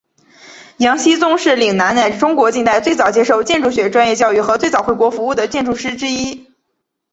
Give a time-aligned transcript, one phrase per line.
[0.77, 6.47] 杨锡宗是岭南乃至中国近代最早接受建筑学专业教育和最早回国服务的建筑师之一。